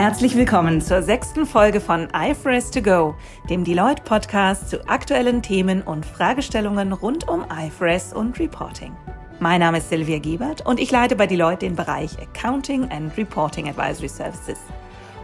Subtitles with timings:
[0.00, 3.14] Herzlich willkommen zur sechsten Folge von IFRS to Go,
[3.50, 8.96] dem Deloitte Podcast zu aktuellen Themen und Fragestellungen rund um IFRS und Reporting.
[9.40, 13.68] Mein Name ist Silvia Giebert und ich leite bei Deloitte den Bereich Accounting and Reporting
[13.68, 14.60] Advisory Services.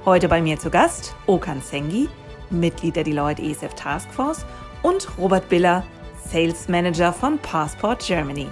[0.05, 2.11] Heute bei mir zu Gast Okan Sengi,
[2.51, 4.45] Mitglied der Deloitte ESF Taskforce
[4.83, 5.85] und Robert Biller,
[6.23, 8.49] Sales Manager von Passport Germany.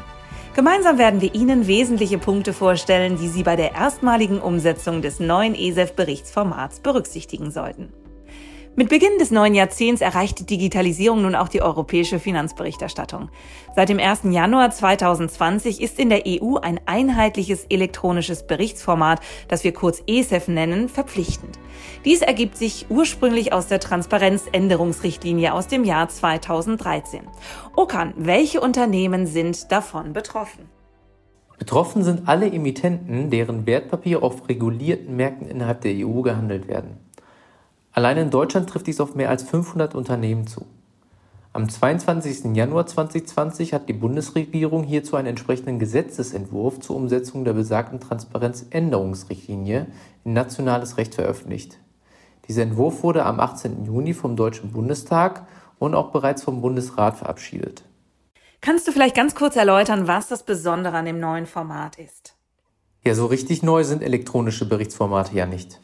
[0.54, 5.56] Gemeinsam werden wir Ihnen wesentliche Punkte vorstellen, die Sie bei der erstmaligen Umsetzung des neuen
[5.56, 7.92] ESEF-Berichtsformats berücksichtigen sollten.
[8.76, 13.28] Mit Beginn des neuen Jahrzehnts erreicht die Digitalisierung nun auch die europäische Finanzberichterstattung.
[13.76, 14.22] Seit dem 1.
[14.24, 20.88] Januar 2020 ist in der EU ein einheitliches elektronisches Berichtsformat, das wir kurz ESEF nennen,
[20.88, 21.56] verpflichtend.
[22.04, 27.20] Dies ergibt sich ursprünglich aus der Transparenzänderungsrichtlinie aus dem Jahr 2013.
[27.76, 30.68] Okan, welche Unternehmen sind davon betroffen?
[31.58, 36.98] Betroffen sind alle Emittenten, deren Wertpapiere auf regulierten Märkten innerhalb der EU gehandelt werden.
[37.94, 40.66] Allein in Deutschland trifft dies auf mehr als 500 Unternehmen zu.
[41.52, 42.56] Am 22.
[42.56, 49.86] Januar 2020 hat die Bundesregierung hierzu einen entsprechenden Gesetzesentwurf zur Umsetzung der besagten Transparenzänderungsrichtlinie
[50.24, 51.78] in nationales Recht veröffentlicht.
[52.48, 53.84] Dieser Entwurf wurde am 18.
[53.84, 55.46] Juni vom Deutschen Bundestag
[55.78, 57.84] und auch bereits vom Bundesrat verabschiedet.
[58.60, 62.34] Kannst du vielleicht ganz kurz erläutern, was das Besondere an dem neuen Format ist?
[63.04, 65.78] Ja, so richtig neu sind elektronische Berichtsformate ja nicht.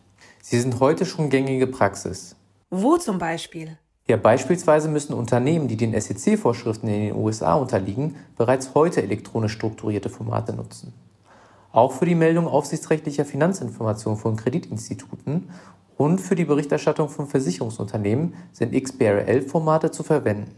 [0.51, 2.35] Sie sind heute schon gängige Praxis.
[2.71, 3.79] Wo zum Beispiel?
[4.09, 10.11] Ja, beispielsweise müssen Unternehmen, die den SEC-Vorschriften in den USA unterliegen, bereits heute elektronisch strukturierte
[10.11, 10.93] Formate nutzen.
[11.71, 15.51] Auch für die Meldung aufsichtsrechtlicher Finanzinformationen von Kreditinstituten
[15.97, 20.51] und für die Berichterstattung von Versicherungsunternehmen sind XBRL-Formate zu verwenden.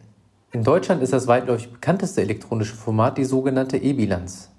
[0.53, 4.52] In Deutschland ist das weitläufig bekannteste elektronische Format die sogenannte E-Bilanz.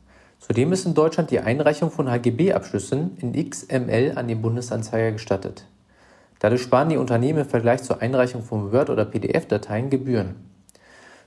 [0.45, 5.63] Zudem ist in Deutschland die Einreichung von HGB-Abschlüssen in XML an den Bundesanzeiger gestattet.
[6.39, 10.35] Dadurch sparen die Unternehmen im Vergleich zur Einreichung von Word- oder PDF-Dateien Gebühren.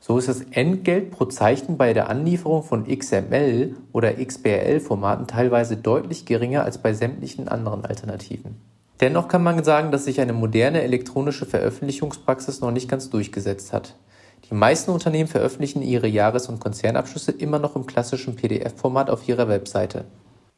[0.00, 6.26] So ist das Entgelt pro Zeichen bei der Anlieferung von XML oder XBRL-Formaten teilweise deutlich
[6.26, 8.56] geringer als bei sämtlichen anderen Alternativen.
[9.00, 13.94] Dennoch kann man sagen, dass sich eine moderne elektronische Veröffentlichungspraxis noch nicht ganz durchgesetzt hat.
[14.50, 19.48] Die meisten Unternehmen veröffentlichen ihre Jahres- und Konzernabschlüsse immer noch im klassischen PDF-Format auf ihrer
[19.48, 20.04] Webseite.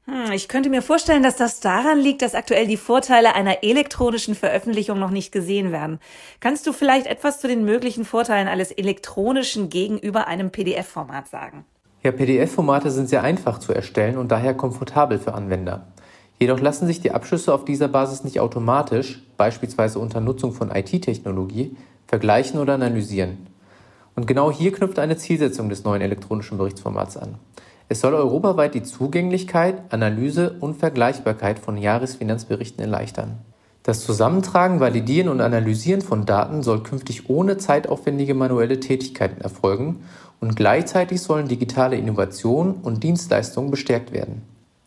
[0.04, 4.34] Hm, ich könnte mir vorstellen, dass das daran liegt, dass aktuell die Vorteile einer elektronischen
[4.34, 6.00] Veröffentlichung noch nicht gesehen werden.
[6.40, 11.64] Kannst du vielleicht etwas zu den möglichen Vorteilen eines elektronischen gegenüber einem PDF-Format sagen?
[12.02, 15.86] Ja, PDF-Formate sind sehr einfach zu erstellen und daher komfortabel für Anwender.
[16.38, 21.76] Jedoch lassen sich die Abschlüsse auf dieser Basis nicht automatisch, beispielsweise unter Nutzung von IT-Technologie,
[22.06, 23.48] vergleichen oder analysieren.
[24.18, 27.36] Und genau hier knüpft eine Zielsetzung des neuen elektronischen Berichtsformats an.
[27.88, 33.38] Es soll europaweit die Zugänglichkeit, Analyse und Vergleichbarkeit von Jahresfinanzberichten erleichtern.
[33.84, 40.00] Das Zusammentragen, Validieren und Analysieren von Daten soll künftig ohne zeitaufwendige manuelle Tätigkeiten erfolgen
[40.40, 44.42] und gleichzeitig sollen digitale Innovationen und Dienstleistungen bestärkt werden.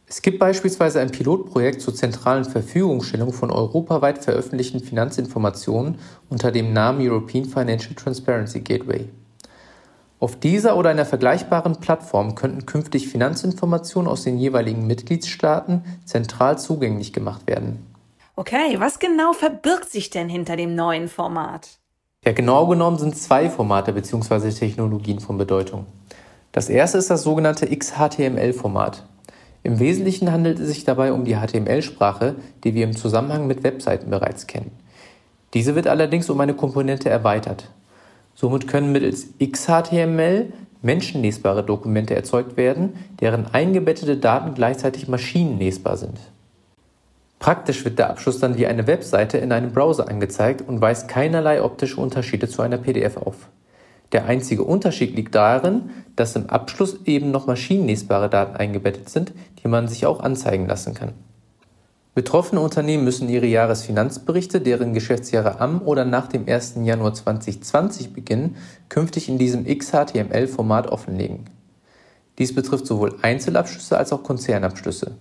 [0.07, 5.99] Es gibt beispielsweise ein Pilotprojekt zur zentralen Verfügungstellung von europaweit veröffentlichten Finanzinformationen
[6.29, 9.07] unter dem Namen European Financial Transparency Gateway.
[10.21, 17.11] Auf dieser oder einer vergleichbaren Plattform könnten künftig Finanzinformationen aus den jeweiligen Mitgliedstaaten zentral zugänglich
[17.11, 17.87] gemacht werden.
[18.35, 21.79] Okay, was genau verbirgt sich denn hinter dem neuen Format?
[22.23, 24.51] Ja, genau genommen sind zwei Formate bzw.
[24.51, 25.87] Technologien von Bedeutung.
[26.51, 29.03] Das erste ist das sogenannte XHTML-Format.
[29.63, 34.11] Im Wesentlichen handelt es sich dabei um die HTML-Sprache, die wir im Zusammenhang mit Webseiten
[34.11, 34.71] bereits kennen.
[35.55, 37.71] Diese wird allerdings um eine Komponente erweitert.
[38.35, 46.19] Somit können mittels XHTML menschenlesbare Dokumente erzeugt werden, deren eingebettete Daten gleichzeitig maschinenlesbar sind.
[47.39, 51.63] Praktisch wird der Abschluss dann wie eine Webseite in einem Browser angezeigt und weist keinerlei
[51.63, 53.49] optische Unterschiede zu einer PDF auf.
[54.11, 59.33] Der einzige Unterschied liegt darin, dass im Abschluss eben noch maschinenlesbare Daten eingebettet sind,
[59.63, 61.13] die man sich auch anzeigen lassen kann.
[62.13, 66.75] Betroffene Unternehmen müssen ihre Jahresfinanzberichte, deren Geschäftsjahre am oder nach dem 1.
[66.83, 68.57] Januar 2020 beginnen,
[68.89, 71.45] künftig in diesem XHTML-Format offenlegen.
[72.37, 75.15] Dies betrifft sowohl Einzelabschlüsse als auch Konzernabschlüsse.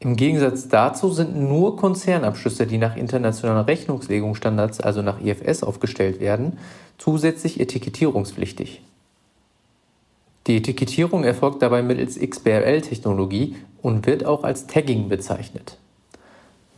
[0.00, 6.58] Im Gegensatz dazu sind nur Konzernabschlüsse, die nach internationalen Rechnungslegungsstandards, also nach IFS, aufgestellt werden,
[6.98, 8.82] zusätzlich etikettierungspflichtig.
[10.46, 15.78] Die Etikettierung erfolgt dabei mittels XBRL-Technologie und wird auch als Tagging bezeichnet.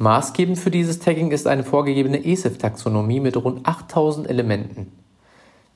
[0.01, 4.91] Maßgebend für dieses Tagging ist eine vorgegebene ESEF-Taxonomie mit rund 8000 Elementen.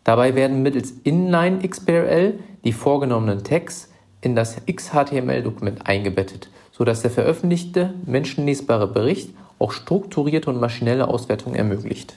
[0.02, 3.90] Dabei werden mittels Inline XBRL die vorgenommenen Tags
[4.22, 9.28] in das XHTML-Dokument eingebettet, sodass der veröffentlichte menschenlesbare Bericht
[9.58, 12.14] auch strukturierte und maschinelle Auswertung ermöglicht.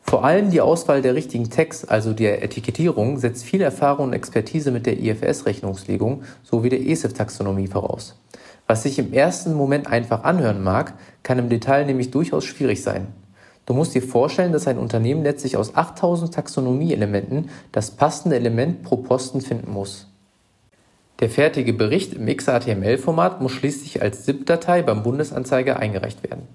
[0.00, 4.70] Vor allem die Auswahl der richtigen Tags, also der Etikettierung, setzt viel Erfahrung und Expertise
[4.70, 8.14] mit der IFS-Rechnungslegung sowie der ESEF-Taxonomie voraus.
[8.66, 13.08] Was sich im ersten Moment einfach anhören mag, kann im Detail nämlich durchaus schwierig sein.
[13.66, 18.96] Du musst dir vorstellen, dass ein Unternehmen letztlich aus 8000 Taxonomie-Elementen das passende Element pro
[18.96, 20.08] Posten finden muss.
[21.20, 26.48] Der fertige Bericht im XHTML-Format muss schließlich als ZIP-Datei beim Bundesanzeiger eingereicht werden.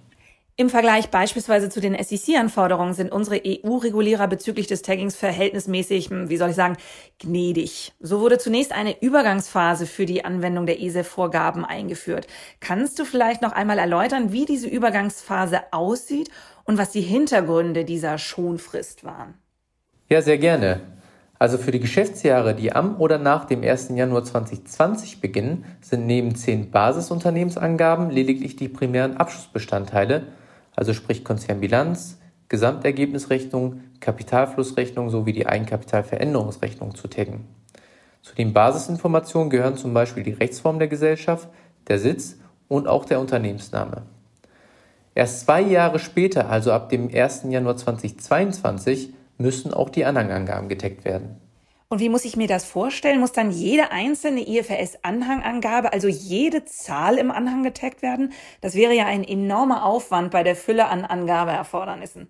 [0.60, 6.38] Im Vergleich beispielsweise zu den SEC-Anforderungen sind unsere EU-Regulierer bezüglich des Taggings verhältnismäßig, hm, wie
[6.38, 6.78] soll ich sagen,
[7.20, 7.94] gnädig.
[8.00, 12.26] So wurde zunächst eine Übergangsphase für die Anwendung der ESEF-Vorgaben eingeführt.
[12.60, 16.32] Kannst du vielleicht noch einmal erläutern, wie diese Übergangsphase aussieht
[16.64, 19.36] und was die Hintergründe dieser Schonfrist waren?
[20.10, 20.82] Ja, sehr gerne.
[21.38, 23.90] Also für die Geschäftsjahre, die am oder nach dem 1.
[23.94, 30.24] Januar 2020 beginnen, sind neben zehn Basisunternehmensangaben lediglich die primären Abschlussbestandteile
[30.78, 37.46] also sprich Konzernbilanz, Gesamtergebnisrechnung, Kapitalflussrechnung sowie die Eigenkapitalveränderungsrechnung zu taggen.
[38.22, 41.50] Zu den Basisinformationen gehören zum Beispiel die Rechtsform der Gesellschaft,
[41.88, 42.38] der Sitz
[42.68, 44.04] und auch der Unternehmensname.
[45.16, 47.46] Erst zwei Jahre später, also ab dem 1.
[47.50, 51.38] Januar 2022, müssen auch die Anhangangaben getaggt werden.
[51.90, 53.22] Und wie muss ich mir das vorstellen?
[53.22, 58.34] Muss dann jede einzelne IFRS-Anhangangabe, also jede Zahl im Anhang getaggt werden?
[58.60, 62.28] Das wäre ja ein enormer Aufwand bei der Fülle an Angabeerfordernissen.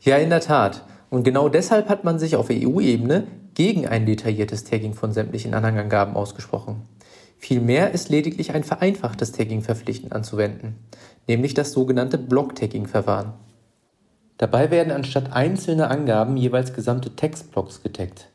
[0.00, 0.84] Ja, in der Tat.
[1.08, 6.14] Und genau deshalb hat man sich auf EU-Ebene gegen ein detailliertes Tagging von sämtlichen Anhangangaben
[6.14, 6.82] ausgesprochen.
[7.38, 10.76] Vielmehr ist lediglich ein vereinfachtes Tagging verpflichtend anzuwenden,
[11.26, 13.32] nämlich das sogenannte Block-Tagging-Verfahren.
[14.36, 18.28] Dabei werden anstatt einzelner Angaben jeweils gesamte Textblocks getaggt.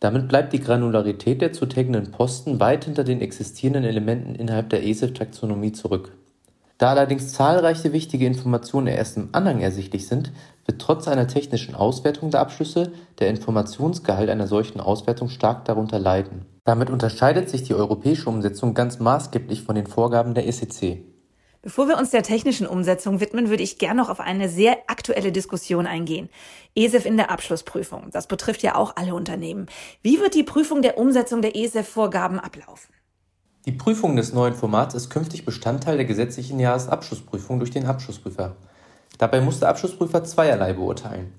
[0.00, 4.86] Damit bleibt die Granularität der zu taggenden Posten weit hinter den existierenden Elementen innerhalb der
[4.86, 6.12] ESEF-Taxonomie zurück.
[6.78, 10.30] Da allerdings zahlreiche wichtige Informationen erst im Anhang ersichtlich sind,
[10.66, 16.44] wird trotz einer technischen Auswertung der Abschlüsse der Informationsgehalt einer solchen Auswertung stark darunter leiden.
[16.64, 21.15] Damit unterscheidet sich die europäische Umsetzung ganz maßgeblich von den Vorgaben der ECC.
[21.66, 25.32] Bevor wir uns der technischen Umsetzung widmen, würde ich gerne noch auf eine sehr aktuelle
[25.32, 26.28] Diskussion eingehen.
[26.76, 28.12] ESEF in der Abschlussprüfung.
[28.12, 29.66] Das betrifft ja auch alle Unternehmen.
[30.00, 32.94] Wie wird die Prüfung der Umsetzung der ESEF-Vorgaben ablaufen?
[33.64, 38.54] Die Prüfung des neuen Formats ist künftig Bestandteil der gesetzlichen Jahresabschlussprüfung durch den Abschlussprüfer.
[39.18, 41.32] Dabei muss der Abschlussprüfer zweierlei beurteilen.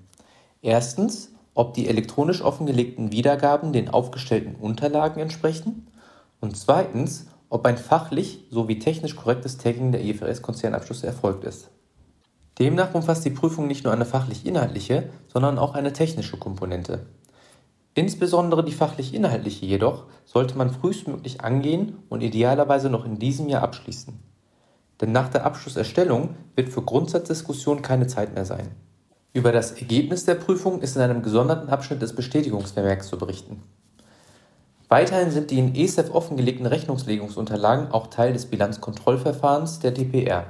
[0.62, 5.88] Erstens, ob die elektronisch offengelegten Wiedergaben den aufgestellten Unterlagen entsprechen.
[6.42, 11.70] Und zweitens, ob ein fachlich sowie technisch korrektes Tagging der IFRS-Konzernabschlüsse erfolgt ist.
[12.60, 17.06] Demnach umfasst die Prüfung nicht nur eine fachlich-inhaltliche, sondern auch eine technische Komponente.
[17.94, 24.20] Insbesondere die fachlich-inhaltliche jedoch sollte man frühestmöglich angehen und idealerweise noch in diesem Jahr abschließen.
[25.02, 28.70] Denn nach der Abschlusserstellung wird für Grundsatzdiskussion keine Zeit mehr sein.
[29.34, 33.62] Über das Ergebnis der Prüfung ist in einem gesonderten Abschnitt des Bestätigungsvermerks zu berichten.
[34.90, 40.46] Weiterhin sind die in ESEF offengelegten Rechnungslegungsunterlagen auch Teil des Bilanzkontrollverfahrens der DPR.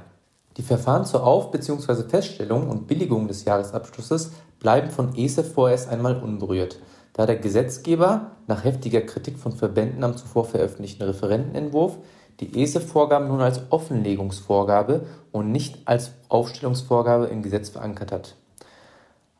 [0.56, 2.08] Die Verfahren zur Auf- bzw.
[2.08, 6.78] Feststellung und Billigung des Jahresabschlusses bleiben von ESEF vorerst einmal unberührt,
[7.14, 11.98] da der Gesetzgeber nach heftiger Kritik von Verbänden am zuvor veröffentlichten Referentenentwurf
[12.40, 18.36] die ESEF-Vorgaben nun als Offenlegungsvorgabe und nicht als Aufstellungsvorgabe im Gesetz verankert hat.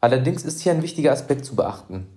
[0.01, 2.09] Allerdings ist hier ein wichtiger Aspekt zu beachten.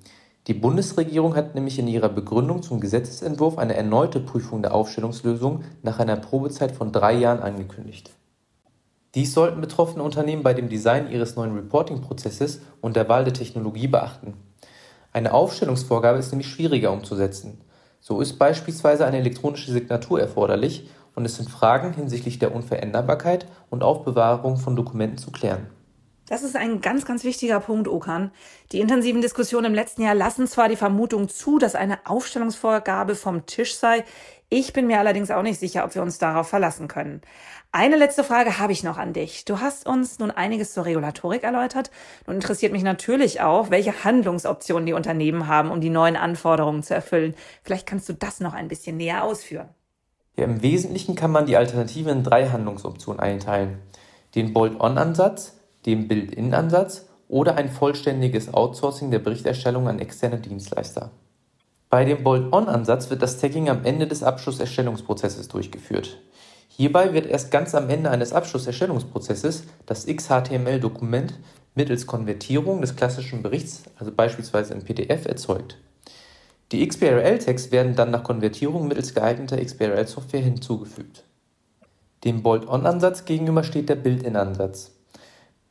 [0.47, 5.99] Die Bundesregierung hat nämlich in ihrer Begründung zum Gesetzesentwurf eine erneute Prüfung der Aufstellungslösung nach
[5.99, 8.11] einer Probezeit von drei Jahren angekündigt.
[9.13, 13.87] Dies sollten betroffene Unternehmen bei dem Design ihres neuen Reporting-Prozesses und der Wahl der Technologie
[13.87, 14.33] beachten.
[15.13, 17.61] Eine Aufstellungsvorgabe ist nämlich schwieriger umzusetzen.
[17.99, 23.83] So ist beispielsweise eine elektronische Signatur erforderlich und es sind Fragen hinsichtlich der Unveränderbarkeit und
[23.83, 25.67] Aufbewahrung von Dokumenten zu klären.
[26.31, 28.31] Das ist ein ganz, ganz wichtiger Punkt, Okan.
[28.71, 33.45] Die intensiven Diskussionen im letzten Jahr lassen zwar die Vermutung zu, dass eine Aufstellungsvorgabe vom
[33.47, 34.05] Tisch sei.
[34.47, 37.19] Ich bin mir allerdings auch nicht sicher, ob wir uns darauf verlassen können.
[37.73, 39.43] Eine letzte Frage habe ich noch an dich.
[39.43, 41.91] Du hast uns nun einiges zur Regulatorik erläutert.
[42.25, 46.95] Nun interessiert mich natürlich auch, welche Handlungsoptionen die Unternehmen haben, um die neuen Anforderungen zu
[46.95, 47.35] erfüllen.
[47.61, 49.67] Vielleicht kannst du das noch ein bisschen näher ausführen.
[50.37, 53.79] Ja, Im Wesentlichen kann man die Alternativen in drei Handlungsoptionen einteilen.
[54.33, 61.11] Den Bolt-on-Ansatz, dem Build-in-Ansatz oder ein vollständiges Outsourcing der Berichterstellung an externe Dienstleister.
[61.89, 66.19] Bei dem Bolt-on-Ansatz wird das Tagging am Ende des Abschlusserstellungsprozesses durchgeführt.
[66.69, 71.33] Hierbei wird erst ganz am Ende eines Abschlusserstellungsprozesses das XHTML-Dokument
[71.75, 75.77] mittels Konvertierung des klassischen Berichts, also beispielsweise im PDF, erzeugt.
[76.71, 81.25] Die XBRL-Tags werden dann nach Konvertierung mittels geeigneter XBRL-Software hinzugefügt.
[82.23, 84.91] Dem Bolt-on-Ansatz gegenüber steht der Build-in-Ansatz.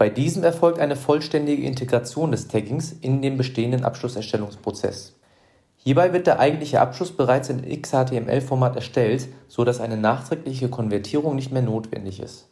[0.00, 5.14] Bei diesem erfolgt eine vollständige Integration des Taggings in den bestehenden Abschlusserstellungsprozess.
[5.76, 11.52] Hierbei wird der eigentliche Abschluss bereits in XHTML-Format erstellt, so dass eine nachträgliche Konvertierung nicht
[11.52, 12.48] mehr notwendig ist.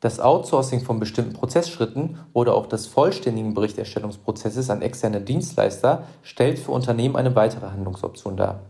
[0.00, 6.72] Das Outsourcing von bestimmten Prozessschritten oder auch des vollständigen Berichterstellungsprozesses an externe Dienstleister stellt für
[6.72, 8.60] Unternehmen eine weitere Handlungsoption dar.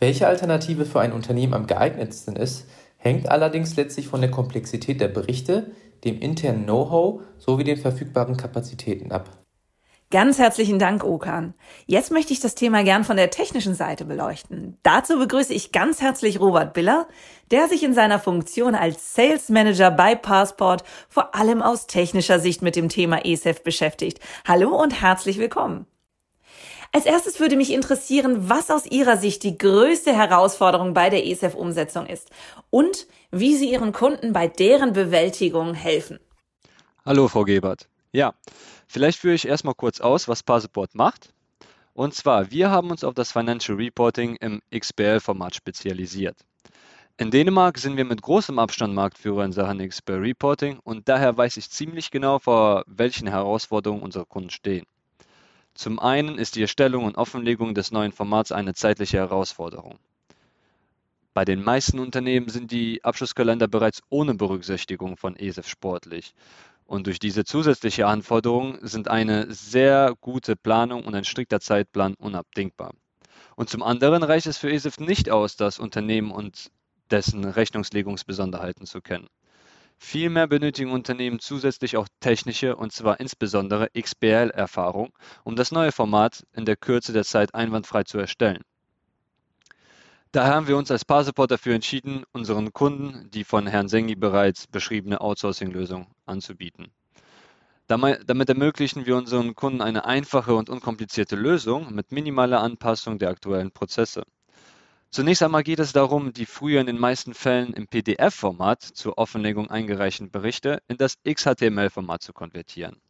[0.00, 2.66] Welche Alternative für ein Unternehmen am geeignetsten ist,
[2.96, 5.70] hängt allerdings letztlich von der Komplexität der Berichte,
[6.04, 9.38] dem internen Know-how sowie den verfügbaren Kapazitäten ab.
[10.10, 11.52] Ganz herzlichen Dank, Okan.
[11.84, 14.78] Jetzt möchte ich das Thema gern von der technischen Seite beleuchten.
[14.82, 17.06] Dazu begrüße ich ganz herzlich Robert Biller,
[17.50, 22.62] der sich in seiner Funktion als Sales Manager bei Passport vor allem aus technischer Sicht
[22.62, 24.18] mit dem Thema ESEF beschäftigt.
[24.46, 25.86] Hallo und herzlich willkommen.
[26.90, 32.06] Als erstes würde mich interessieren, was aus Ihrer Sicht die größte Herausforderung bei der ESEF-Umsetzung
[32.06, 32.30] ist
[32.70, 36.18] und wie Sie Ihren Kunden bei deren Bewältigung helfen.
[37.04, 37.88] Hallo, Frau Gebert.
[38.12, 38.34] Ja,
[38.86, 41.34] vielleicht führe ich erstmal kurz aus, was Passport macht.
[41.92, 46.36] Und zwar, wir haben uns auf das Financial Reporting im XBL-Format spezialisiert.
[47.18, 51.56] In Dänemark sind wir mit großem Abstand Marktführer in Sachen XBL Reporting und daher weiß
[51.56, 54.86] ich ziemlich genau, vor welchen Herausforderungen unsere Kunden stehen.
[55.78, 60.00] Zum einen ist die Erstellung und Offenlegung des neuen Formats eine zeitliche Herausforderung.
[61.34, 66.34] Bei den meisten Unternehmen sind die Abschlusskalender bereits ohne Berücksichtigung von ESEF sportlich.
[66.84, 72.92] Und durch diese zusätzliche Anforderung sind eine sehr gute Planung und ein strikter Zeitplan unabdingbar.
[73.54, 76.72] Und zum anderen reicht es für ESEF nicht aus, das Unternehmen und
[77.12, 79.28] dessen Rechnungslegungsbesonderheiten zu kennen.
[79.98, 85.12] Vielmehr benötigen Unternehmen zusätzlich auch technische und zwar insbesondere XBL-Erfahrung,
[85.44, 88.62] um das neue Format in der Kürze der Zeit einwandfrei zu erstellen.
[90.30, 94.66] Daher haben wir uns als Passport dafür entschieden, unseren Kunden die von Herrn Sengi bereits
[94.66, 96.92] beschriebene Outsourcing-Lösung anzubieten.
[97.86, 103.72] Damit ermöglichen wir unseren Kunden eine einfache und unkomplizierte Lösung mit minimaler Anpassung der aktuellen
[103.72, 104.24] Prozesse.
[105.10, 109.70] Zunächst einmal geht es darum, die früher in den meisten Fällen im PDF-Format zur Offenlegung
[109.70, 113.00] eingereichten Berichte in das XHTML-Format zu konvertieren.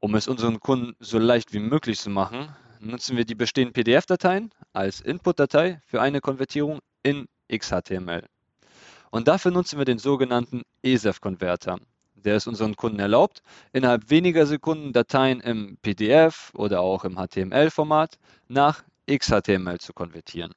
[0.00, 2.48] Um es unseren Kunden so leicht wie möglich zu machen,
[2.80, 8.26] nutzen wir die bestehenden PDF-Dateien als Input-Datei für eine Konvertierung in XHTML.
[9.12, 11.78] Und dafür nutzen wir den sogenannten ESEF-Konverter,
[12.16, 18.18] der es unseren Kunden erlaubt, innerhalb weniger Sekunden Dateien im PDF oder auch im HTML-Format
[18.48, 20.52] nach XHTML zu konvertieren.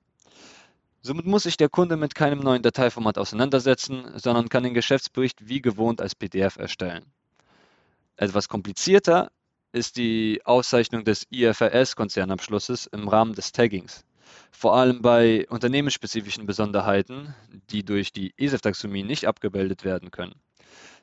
[1.06, 5.62] Somit muss sich der Kunde mit keinem neuen Dateiformat auseinandersetzen, sondern kann den Geschäftsbericht wie
[5.62, 7.06] gewohnt als PDF erstellen.
[8.16, 9.30] Etwas komplizierter
[9.72, 14.04] ist die Auszeichnung des IFRS-Konzernabschlusses im Rahmen des Taggings.
[14.50, 17.36] Vor allem bei unternehmensspezifischen Besonderheiten,
[17.70, 20.34] die durch die ESEF-Taxonomie nicht abgebildet werden können.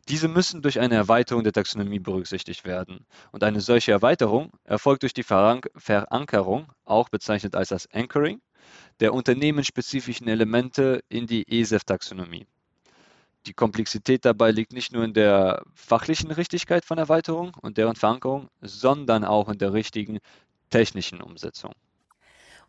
[0.08, 3.06] Diese müssen durch eine Erweiterung der Taxonomie berücksichtigt werden.
[3.30, 8.40] Und eine solche Erweiterung erfolgt durch die Verankerung, auch bezeichnet als das Anchoring,
[9.02, 12.46] der unternehmensspezifischen Elemente in die ESEF-Taxonomie.
[13.46, 18.46] Die Komplexität dabei liegt nicht nur in der fachlichen Richtigkeit von Erweiterung und deren Verankerung,
[18.60, 20.20] sondern auch in der richtigen
[20.70, 21.72] technischen Umsetzung.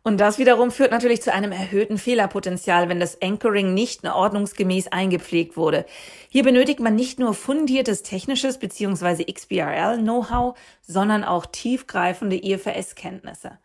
[0.02, 5.56] Und das wiederum führt natürlich zu einem erhöhten Fehlerpotenzial, wenn das Anchoring nicht ordnungsgemäß eingepflegt
[5.56, 5.86] wurde.
[6.28, 9.32] Hier benötigt man nicht nur fundiertes technisches bzw.
[9.32, 13.56] XBRL-Know-how, sondern auch tiefgreifende IFRS-Kenntnisse.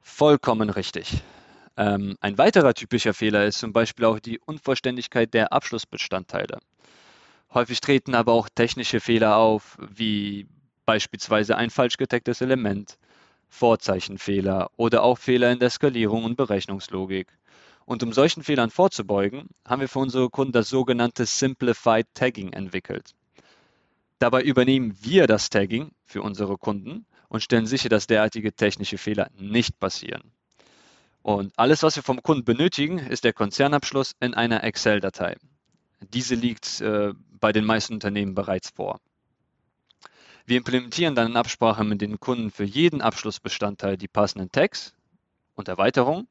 [0.00, 1.22] Vollkommen richtig.
[1.76, 6.60] Ähm, ein weiterer typischer Fehler ist zum Beispiel auch die Unvollständigkeit der Abschlussbestandteile.
[7.52, 10.46] Häufig treten aber auch technische Fehler auf, wie
[10.86, 12.98] beispielsweise ein falsch getagtes Element,
[13.48, 17.28] Vorzeichenfehler oder auch Fehler in der Skalierung und Berechnungslogik.
[17.86, 23.14] Und um solchen Fehlern vorzubeugen, haben wir für unsere Kunden das sogenannte Simplified Tagging entwickelt.
[24.18, 29.28] Dabei übernehmen wir das Tagging für unsere Kunden und stellen sicher, dass derartige technische Fehler
[29.36, 30.32] nicht passieren.
[31.24, 35.36] Und alles, was wir vom Kunden benötigen, ist der Konzernabschluss in einer Excel-Datei.
[36.00, 39.00] Diese liegt äh, bei den meisten Unternehmen bereits vor.
[40.44, 44.92] Wir implementieren dann in Absprache mit den Kunden für jeden Abschlussbestandteil die passenden Tags
[45.54, 46.28] und Erweiterungen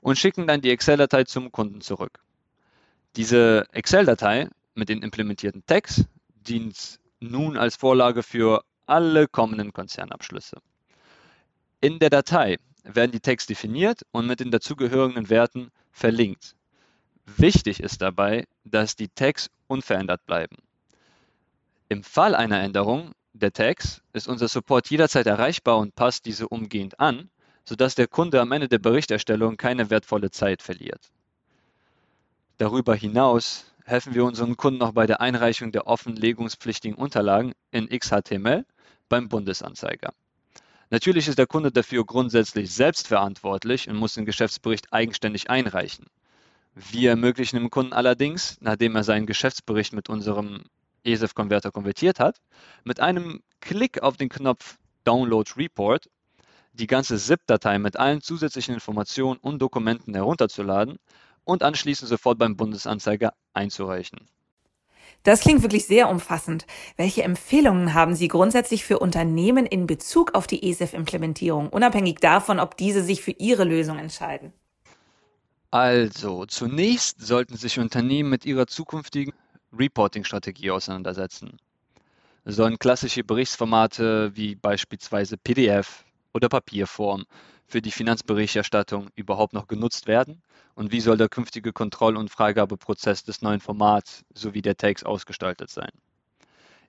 [0.00, 2.18] und schicken dann die Excel-Datei zum Kunden zurück.
[3.14, 10.56] Diese Excel-Datei mit den implementierten Tags dient nun als Vorlage für alle kommenden Konzernabschlüsse.
[11.80, 16.54] In der Datei werden die Tags definiert und mit den dazugehörigen Werten verlinkt.
[17.26, 20.56] Wichtig ist dabei, dass die Tags unverändert bleiben.
[21.88, 27.00] Im Fall einer Änderung der Tags ist unser Support jederzeit erreichbar und passt diese umgehend
[27.00, 27.30] an,
[27.64, 31.10] sodass der Kunde am Ende der Berichterstellung keine wertvolle Zeit verliert.
[32.58, 38.64] Darüber hinaus helfen wir unseren Kunden auch bei der Einreichung der offenlegungspflichtigen Unterlagen in XHTML
[39.08, 40.12] beim Bundesanzeiger.
[40.90, 46.06] Natürlich ist der Kunde dafür grundsätzlich selbstverantwortlich und muss den Geschäftsbericht eigenständig einreichen.
[46.74, 50.64] Wir ermöglichen dem Kunden allerdings, nachdem er seinen Geschäftsbericht mit unserem
[51.04, 52.40] ESEF-Konverter konvertiert hat,
[52.82, 56.08] mit einem Klick auf den Knopf Download Report
[56.72, 60.98] die ganze ZIP-Datei mit allen zusätzlichen Informationen und Dokumenten herunterzuladen
[61.44, 64.26] und anschließend sofort beim Bundesanzeiger einzureichen.
[65.24, 66.66] Das klingt wirklich sehr umfassend.
[66.96, 72.76] Welche Empfehlungen haben Sie grundsätzlich für Unternehmen in Bezug auf die ESEF-Implementierung, unabhängig davon, ob
[72.76, 74.52] diese sich für ihre Lösung entscheiden?
[75.70, 79.32] Also, zunächst sollten sich Unternehmen mit ihrer zukünftigen
[79.76, 81.56] Reporting-Strategie auseinandersetzen.
[82.44, 86.04] Sollen klassische Berichtsformate wie beispielsweise PDF
[86.34, 87.24] oder Papierform
[87.66, 90.42] für die Finanzberichterstattung überhaupt noch genutzt werden?
[90.74, 95.70] Und wie soll der künftige Kontroll- und Freigabeprozess des neuen Formats sowie der Takes ausgestaltet
[95.70, 95.90] sein?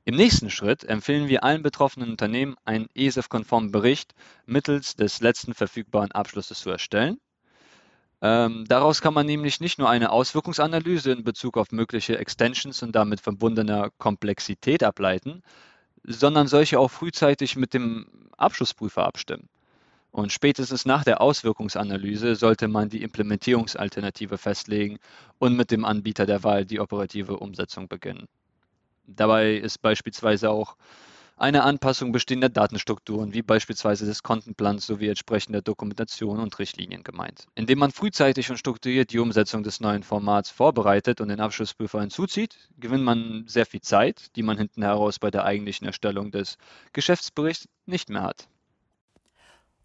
[0.03, 4.13] Im nächsten Schritt empfehlen wir allen betroffenen Unternehmen, einen ESEF-konformen Bericht
[4.45, 7.17] mittels des letzten verfügbaren Abschlusses zu erstellen
[8.21, 12.93] ähm, daraus kann man nämlich nicht nur eine Auswirkungsanalyse in Bezug auf mögliche Extensions und
[12.95, 15.43] damit verbundener Komplexität ableiten,
[16.03, 19.49] sondern solche auch frühzeitig mit dem Abschlussprüfer abstimmen.
[20.15, 24.97] Und spätestens nach der Auswirkungsanalyse sollte man die Implementierungsalternative festlegen
[25.39, 28.29] und mit dem Anbieter der Wahl die operative Umsetzung beginnen.
[29.07, 30.77] Dabei ist beispielsweise auch
[31.35, 37.47] eine Anpassung bestehender Datenstrukturen, wie beispielsweise des Kontenplans sowie entsprechender Dokumentation und Richtlinien gemeint.
[37.55, 42.55] Indem man frühzeitig und strukturiert die Umsetzung des neuen Formats vorbereitet und den Abschlussprüfer hinzuzieht,
[42.79, 46.57] gewinnt man sehr viel Zeit, die man hinten heraus bei der eigentlichen Erstellung des
[46.93, 48.47] Geschäftsberichts nicht mehr hat.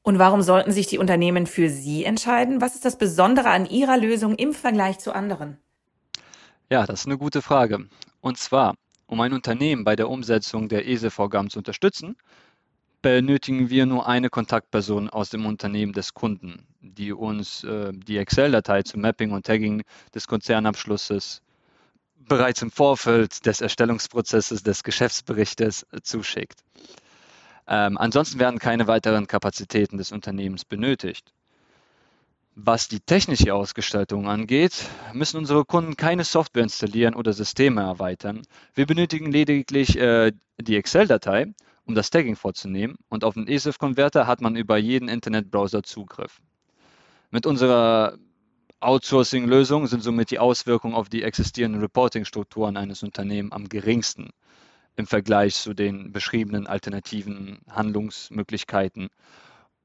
[0.03, 2.61] Und warum sollten sich die Unternehmen für Sie entscheiden?
[2.61, 5.59] Was ist das Besondere an Ihrer Lösung im Vergleich zu anderen?
[6.71, 7.87] Ja, das ist eine gute Frage.
[8.21, 8.77] Und zwar,
[9.07, 12.17] um ein Unternehmen bei der Umsetzung der ESE-Vorgaben zu unterstützen,
[13.03, 18.83] benötigen wir nur eine Kontaktperson aus dem Unternehmen des Kunden, die uns äh, die Excel-Datei
[18.83, 19.83] zum Mapping und Tagging
[20.15, 21.43] des Konzernabschlusses
[22.29, 26.63] bereits im Vorfeld des Erstellungsprozesses des Geschäftsberichtes zuschickt.
[27.67, 31.33] Ähm, ansonsten werden keine weiteren Kapazitäten des Unternehmens benötigt.
[32.57, 38.43] Was die technische Ausgestaltung angeht, müssen unsere Kunden keine Software installieren oder Systeme erweitern.
[38.75, 44.41] Wir benötigen lediglich äh, die Excel-Datei, um das Tagging vorzunehmen und auf den ESIF-Konverter hat
[44.41, 46.41] man über jeden Internetbrowser Zugriff.
[47.31, 48.19] Mit unserer
[48.81, 54.31] Outsourcing-Lösung sind somit die Auswirkungen auf die existierenden Reporting-Strukturen eines Unternehmens am geringsten
[54.97, 59.09] im Vergleich zu den beschriebenen alternativen Handlungsmöglichkeiten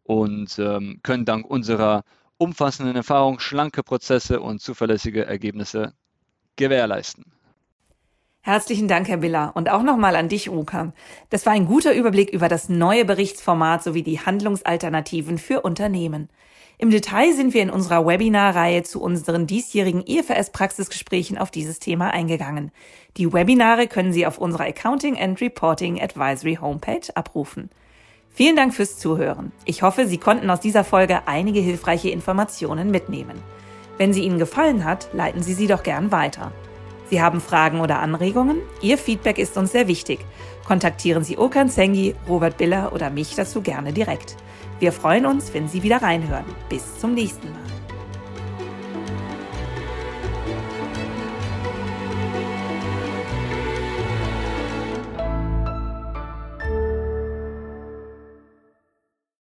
[0.04, 2.04] und ähm, können dank unserer
[2.38, 5.94] umfassenden Erfahrung schlanke Prozesse und zuverlässige Ergebnisse
[6.56, 7.26] gewährleisten.
[8.42, 9.54] Herzlichen Dank, Herr Biller.
[9.56, 10.94] Und auch nochmal an dich, Ruka.
[11.32, 16.30] Das war ein guter Überblick über das neue Berichtsformat sowie die Handlungsalternativen für Unternehmen.
[16.78, 22.72] Im Detail sind wir in unserer Webinarreihe zu unseren diesjährigen IFRS-Praxisgesprächen auf dieses Thema eingegangen.
[23.16, 27.70] Die Webinare können Sie auf unserer Accounting and Reporting Advisory Homepage abrufen.
[28.30, 29.54] Vielen Dank fürs Zuhören.
[29.64, 33.42] Ich hoffe, Sie konnten aus dieser Folge einige hilfreiche Informationen mitnehmen.
[33.98, 36.52] Wenn sie Ihnen gefallen hat, leiten Sie sie doch gern weiter.
[37.10, 38.58] Sie haben Fragen oder Anregungen?
[38.82, 40.20] Ihr Feedback ist uns sehr wichtig.
[40.68, 44.36] Kontaktieren Sie Okan Sengi, Robert Biller oder mich dazu gerne direkt.
[44.80, 46.46] Wir freuen uns, wenn Sie wieder reinhören.
[46.70, 47.85] Bis zum nächsten Mal.